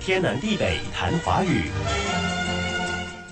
[0.00, 1.64] 天南地北谈华语。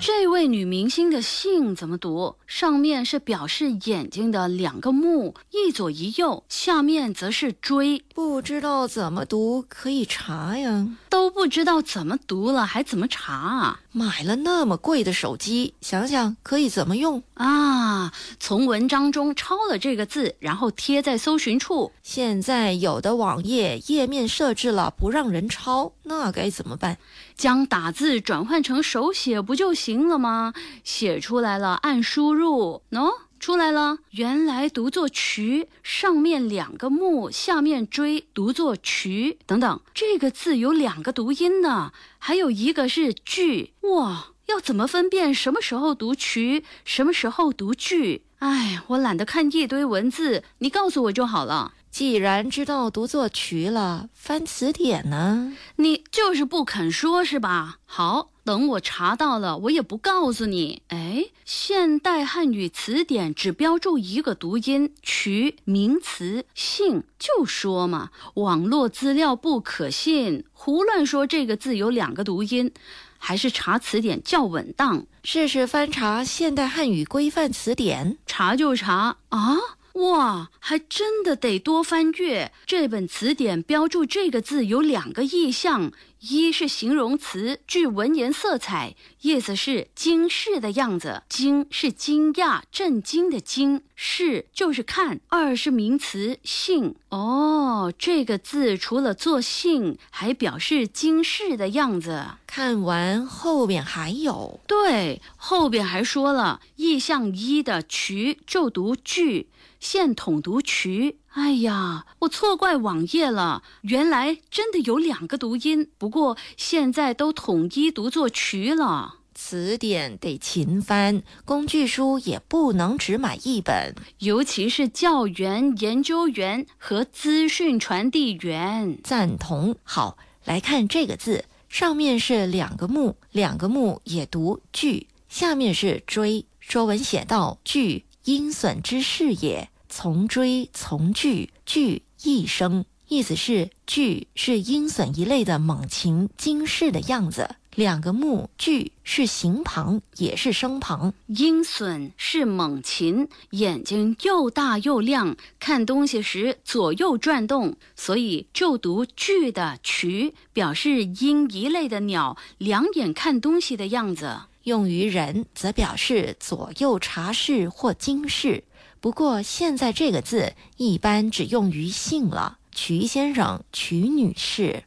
[0.00, 2.34] 这位女明星的姓怎么读？
[2.48, 10.88] 上面是表示眼睛的两个目，一左一右；下面则是追，不知道怎么读，可以查呀。
[11.08, 13.80] 都不知道怎么读了，还怎么查啊？
[13.92, 18.12] 买了那么贵的手机，想想可以怎么用啊？
[18.40, 21.92] 从文章中抄了这个字，然后贴在搜寻处。
[22.02, 26.98] 现在有的网页页面设置了不让人抄，那该怎么办？
[27.36, 30.52] 将打字转换成手写不就行了吗？
[30.82, 33.98] 写出来了，按输入，喏，出来了。
[34.10, 39.38] 原来读作渠，上面两个木，下面追，读作渠。
[39.46, 43.72] 等等，这个字有两个读音呢，还有一个是句。
[43.82, 48.24] 哇，要怎么分辨什么时候读渠，什么时候读句？
[48.40, 51.74] 哎，我懒得看一堆文字，你告诉我就好了。
[51.92, 55.54] 既然知道读作渠了，翻词典呢？
[55.76, 57.76] 你就是不肯说，是吧？
[57.84, 60.80] 好，等我查到了，我也不告诉你。
[60.88, 72.72] 哎，现代汉语词典只标注一个读音“渠”，名词“姓”，就说嘛，网络资料不可信，胡乱说这个字有两个读音，
[73.18, 75.04] 还是查词典较稳当。
[75.24, 79.58] 试试翻查现代汉语规范词典，查就查啊。
[79.94, 83.62] 哇，还真的得多翻阅这本词典。
[83.62, 96.94] 标注这个字有两个意象：一是形容词，具文言色彩，意思是惊世的样子；惊是惊讶、震惊的惊，视就是看；二是名词，性。
[97.10, 102.24] 哦，这个字除了作性，还表示惊世的样子。
[102.54, 109.48] 看完后边还有，对，后边还说了意象一的渠就读句。
[109.80, 119.14] 现统读渠，哎呀，我错怪网页了，原来真的有两个读音，不过现在都统一读作渠了。
[119.34, 128.98] 词典得勤翻，工具书也不能只买一本，尤其是教员、研究员和资讯传递员。
[129.02, 129.74] 赞同。
[129.84, 136.44] 好，来看这个字，上面是两个木，两个木也读句，下面是追。
[136.60, 139.70] 说文写道：句，阴损之事也。
[139.88, 147.56] 从追从惧，惧一生，意思是惧是阴损一类的猛禽惊世的样子。
[147.74, 151.14] 两个木锯是形旁，也是声旁。
[151.26, 164.40] 鹰隼是猛禽，眼睛又大又亮，看东西时左右转动，所以就读惧的渠，表示鹰一类的鸟两眼看东西的样子。
[164.64, 168.62] 用于人，则表示左右查视或惊视。
[169.00, 174.84] 不过现在这个字一般只用于姓了，瞿先生、瞿女士。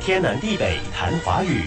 [0.00, 1.66] 天南地北谈华语。